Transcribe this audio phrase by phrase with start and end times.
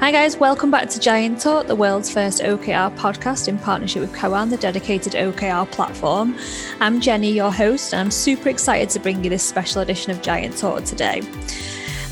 [0.00, 4.14] Hi, guys, welcome back to Giant Talk, the world's first OKR podcast in partnership with
[4.14, 6.38] Koan, the dedicated OKR platform.
[6.80, 10.22] I'm Jenny, your host, and I'm super excited to bring you this special edition of
[10.22, 11.20] Giant Talk today.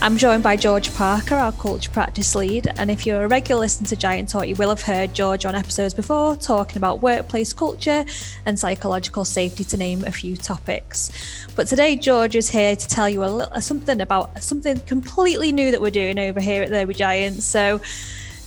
[0.00, 2.68] I'm joined by George Parker, our culture practice lead.
[2.76, 5.56] And if you're a regular listener to Giant Talk, you will have heard George on
[5.56, 8.04] episodes before talking about workplace culture
[8.46, 11.10] and psychological safety, to name a few topics.
[11.56, 15.50] But today, George is here to tell you a little uh, something about something completely
[15.50, 17.44] new that we're doing over here at the Giants.
[17.44, 17.80] So,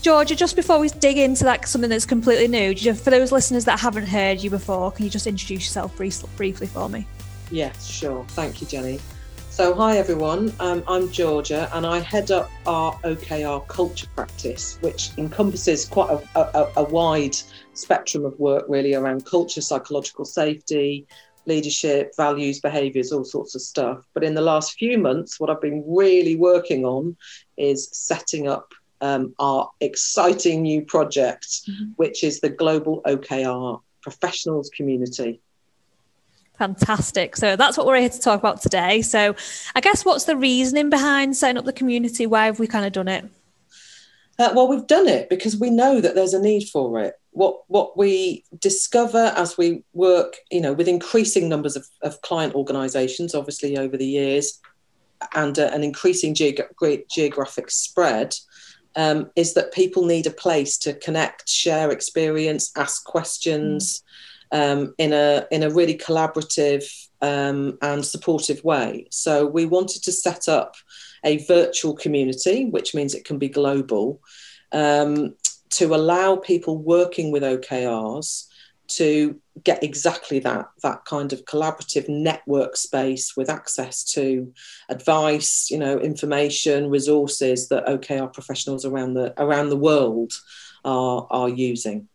[0.01, 3.77] Georgia, just before we dig into that something that's completely new, for those listeners that
[3.77, 7.05] haven't heard you before, can you just introduce yourself briefly for me?
[7.51, 8.23] Yes, sure.
[8.29, 9.01] Thank you, Jenny.
[9.51, 15.11] So, hi everyone, um, I'm Georgia and I head up our OKR culture practice, which
[15.17, 17.35] encompasses quite a, a, a wide
[17.73, 21.05] spectrum of work really around culture, psychological safety,
[21.47, 24.05] leadership, values, behaviours, all sorts of stuff.
[24.13, 27.17] But in the last few months, what I've been really working on
[27.57, 31.91] is setting up um, our exciting new project, mm-hmm.
[31.97, 35.41] which is the Global OKR Professionals Community.
[36.61, 37.37] Fantastic.
[37.37, 39.01] So that's what we're here to talk about today.
[39.01, 39.35] So
[39.73, 42.27] I guess what's the reasoning behind setting up the community?
[42.27, 43.25] Why have we kind of done it?
[44.37, 47.15] Uh, well, we've done it because we know that there's a need for it.
[47.31, 52.53] What what we discover as we work, you know, with increasing numbers of, of client
[52.53, 54.61] organisations, obviously over the years,
[55.33, 58.35] and uh, an increasing geog- geographic spread,
[58.95, 64.01] um, is that people need a place to connect, share experience, ask questions.
[64.01, 64.03] Mm
[64.51, 66.83] um, in a in a really collaborative
[67.21, 69.07] um, and supportive way.
[69.11, 70.75] So we wanted to set up
[71.23, 74.21] a virtual community, which means it can be global,
[74.71, 75.35] um,
[75.71, 78.47] to allow people working with OKRs
[78.91, 84.51] to get exactly that that kind of collaborative network space with access to
[84.89, 90.33] advice you know information resources that okr professionals around the around the world
[90.83, 92.07] are are using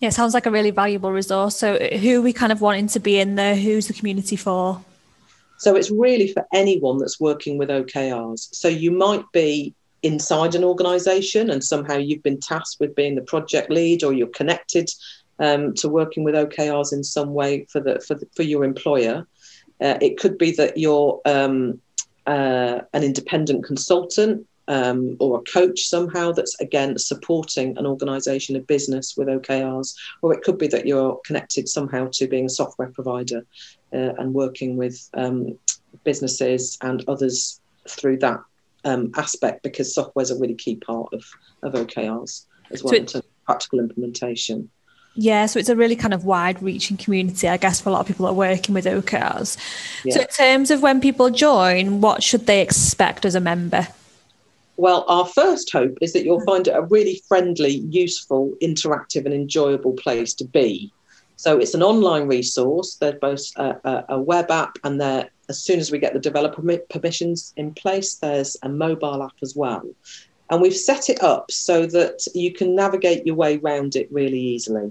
[0.00, 1.56] yeah, sounds like a really valuable resource.
[1.56, 3.54] So, who we kind of wanting to be in there?
[3.54, 4.82] Who's the community for?
[5.58, 8.48] So, it's really for anyone that's working with OKRs.
[8.54, 13.22] So, you might be inside an organization and somehow you've been tasked with being the
[13.22, 14.88] project lead or you're connected
[15.38, 19.26] um, to working with OKRs in some way for, the, for, the, for your employer.
[19.82, 21.78] Uh, it could be that you're um,
[22.26, 28.60] uh, an independent consultant um, or a coach somehow that's again supporting an organization, a
[28.60, 32.88] business with OKRs, or it could be that you're connected somehow to being a software
[32.88, 33.44] provider
[33.92, 35.58] uh, and working with um,
[36.04, 38.40] businesses and others through that
[38.84, 41.24] um, aspect because software is a really key part of,
[41.62, 44.70] of OKRs as well so it, in practical implementation.
[45.14, 48.00] Yeah, so it's a really kind of wide reaching community, I guess, for a lot
[48.00, 49.56] of people that are working with OKRs.
[50.04, 50.14] Yeah.
[50.14, 53.88] So, in terms of when people join, what should they expect as a member?
[54.80, 59.34] Well, our first hope is that you'll find it a really friendly, useful, interactive, and
[59.34, 60.90] enjoyable place to be.
[61.36, 62.94] So it's an online resource.
[62.94, 66.62] There's both a, a, web app, and there, as soon as we get the developer
[66.88, 69.82] permissions in place, there's a mobile app as well.
[70.48, 74.40] And we've set it up so that you can navigate your way around it really
[74.40, 74.90] easily.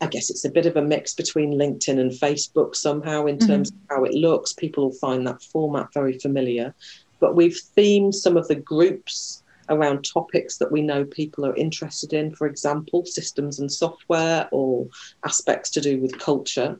[0.00, 3.70] I guess it's a bit of a mix between LinkedIn and Facebook somehow in terms
[3.70, 3.92] mm-hmm.
[3.92, 4.54] of how it looks.
[4.54, 6.74] People will find that format very familiar
[7.20, 12.12] but we've themed some of the groups around topics that we know people are interested
[12.12, 14.88] in, for example, systems and software or
[15.24, 16.78] aspects to do with culture.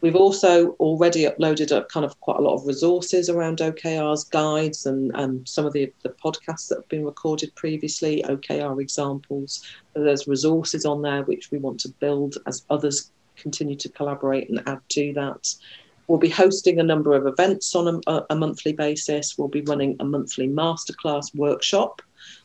[0.00, 4.84] We've also already uploaded a kind of quite a lot of resources around OKRs, guides,
[4.84, 9.64] and, and some of the, the podcasts that have been recorded previously, OKR examples.
[9.94, 14.62] There's resources on there which we want to build as others continue to collaborate and
[14.66, 15.54] add to that.
[16.06, 19.38] We'll be hosting a number of events on a, a monthly basis.
[19.38, 22.02] We'll be running a monthly masterclass workshop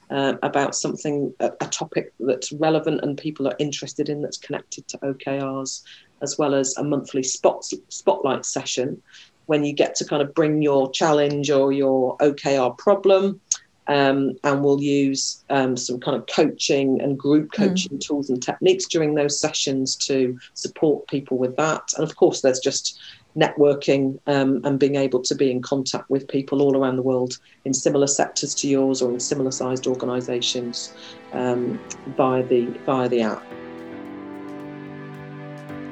[0.10, 4.88] uh, about something, a, a, topic that's relevant and people are interested in that's connected
[4.88, 5.84] to OKRs,
[6.22, 9.02] as well as a monthly spot, spotlight session
[9.46, 13.40] when you get to kind of bring your challenge or your OKR problem.
[13.88, 17.64] Um, and we'll use um, some kind of coaching and group hmm.
[17.64, 18.00] coaching mm.
[18.00, 21.92] tools and techniques during those sessions to support people with that.
[21.98, 23.00] And of course, there's just
[23.38, 27.38] networking um, and being able to be in contact with people all around the world
[27.66, 30.94] in similar sectors to yours or in similar sized organisations
[31.34, 31.80] um,
[32.18, 33.44] via the via the app.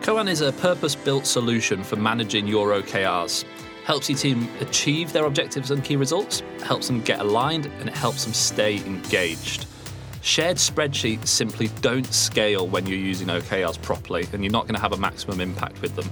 [0.01, 3.43] Koan is a purpose built solution for managing your OKRs.
[3.83, 7.95] Helps your team achieve their objectives and key results, helps them get aligned, and it
[7.95, 9.65] helps them stay engaged.
[10.21, 14.81] Shared spreadsheets simply don't scale when you're using OKRs properly, and you're not going to
[14.81, 16.09] have a maximum impact with them.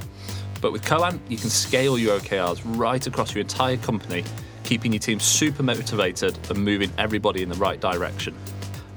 [0.62, 4.24] But with Koan, you can scale your OKRs right across your entire company,
[4.64, 8.36] keeping your team super motivated and moving everybody in the right direction.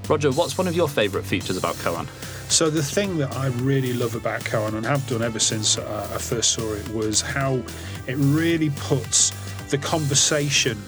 [0.09, 2.09] Roger, what's one of your favourite features about Koan?
[2.51, 6.11] So the thing that I really love about Koan and have done ever since uh,
[6.15, 7.63] I first saw it was how
[8.07, 9.31] it really puts
[9.71, 10.79] the conversation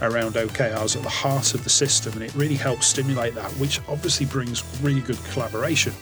[0.00, 3.80] around OKRs at the heart of the system, and it really helps stimulate that, which
[3.86, 5.92] obviously brings really good collaboration.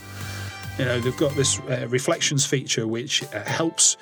[0.77, 3.97] You know, they've got this uh, reflections feature which uh, helps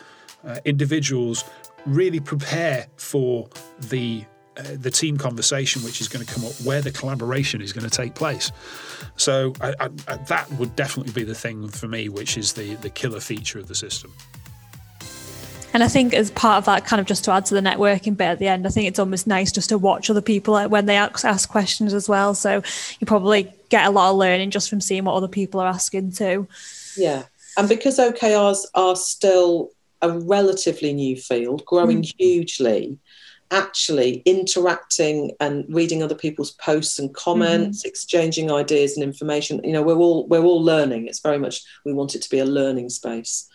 [0.47, 1.43] uh, individuals
[1.85, 3.47] really prepare for
[3.79, 4.23] the
[4.57, 7.87] uh, the team conversation which is going to come up where the collaboration is going
[7.87, 8.51] to take place
[9.15, 12.73] so I, I, I, that would definitely be the thing for me which is the
[12.75, 14.11] the killer feature of the system
[15.73, 18.17] and I think as part of that, kind of just to add to the networking
[18.17, 20.87] bit at the end, I think it's almost nice just to watch other people when
[20.87, 22.33] they ask, ask questions as well.
[22.33, 22.63] So
[22.99, 26.13] you probably get a lot of learning just from seeing what other people are asking
[26.13, 26.47] too.
[26.95, 27.25] Yeah.
[27.57, 29.69] And because OKRs are still
[30.01, 32.13] a relatively new field, growing mm.
[32.17, 32.97] hugely,
[33.51, 37.87] actually interacting and reading other people's posts and comments mm-hmm.
[37.87, 41.93] exchanging ideas and information you know we're all we're all learning it's very much we
[41.93, 43.47] want it to be a learning space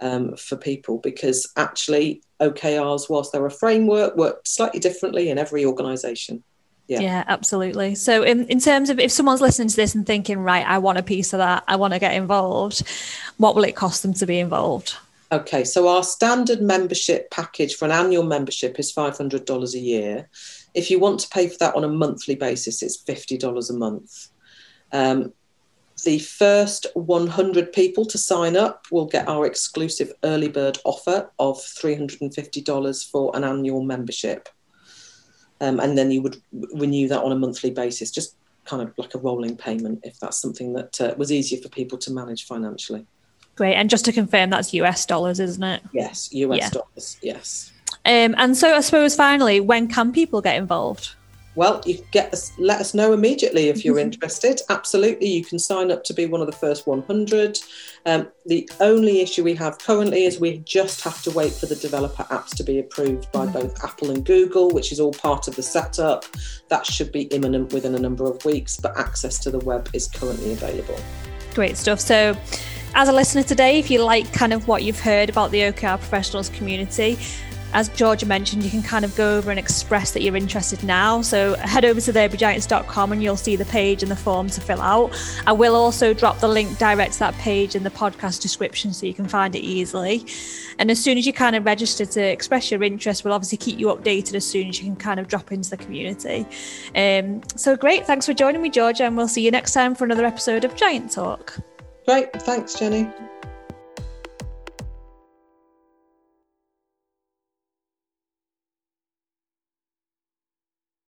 [0.00, 5.64] um, for people because actually OKRs, whilst they're a framework, work slightly differently in every
[5.64, 6.42] organisation.
[6.88, 7.00] Yeah.
[7.00, 7.96] yeah, absolutely.
[7.96, 10.98] So, in, in terms of if someone's listening to this and thinking, right, I want
[10.98, 12.82] a piece of that, I want to get involved,
[13.38, 14.94] what will it cost them to be involved?
[15.32, 20.28] Okay, so our standard membership package for an annual membership is $500 a year.
[20.72, 24.28] If you want to pay for that on a monthly basis, it's $50 a month.
[24.92, 25.32] Um,
[26.04, 31.56] the first 100 people to sign up will get our exclusive early bird offer of
[31.56, 34.48] $350 for an annual membership.
[35.60, 39.14] Um, and then you would renew that on a monthly basis, just kind of like
[39.14, 43.06] a rolling payment if that's something that uh, was easier for people to manage financially.
[43.56, 43.74] Great.
[43.74, 45.82] And just to confirm, that's US dollars, isn't it?
[45.92, 46.70] Yes, US yeah.
[46.70, 47.72] dollars, yes.
[48.04, 51.14] Um, and so I suppose finally, when can people get involved?
[51.56, 54.60] Well, you get us, let us know immediately if you're interested.
[54.68, 57.58] Absolutely, you can sign up to be one of the first 100.
[58.04, 61.74] Um, the only issue we have currently is we just have to wait for the
[61.76, 65.56] developer apps to be approved by both Apple and Google, which is all part of
[65.56, 66.26] the setup.
[66.68, 70.08] That should be imminent within a number of weeks, but access to the web is
[70.08, 70.98] currently available.
[71.54, 72.00] Great stuff.
[72.00, 72.36] So,
[72.96, 75.98] as a listener today, if you like kind of what you've heard about the OKR
[75.98, 77.18] professionals community,
[77.74, 81.20] as Georgia mentioned, you can kind of go over and express that you're interested now.
[81.20, 84.80] So head over to thebugiants.com and you'll see the page and the form to fill
[84.80, 85.14] out.
[85.46, 89.04] I will also drop the link direct to that page in the podcast description so
[89.04, 90.24] you can find it easily.
[90.78, 93.78] And as soon as you kind of register to express your interest, we'll obviously keep
[93.78, 96.46] you updated as soon as you can kind of drop into the community.
[96.94, 98.06] Um, so great.
[98.06, 100.74] Thanks for joining me, Georgia, and we'll see you next time for another episode of
[100.76, 101.58] Giant Talk.
[102.06, 102.32] Great.
[102.42, 103.10] Thanks, Jenny.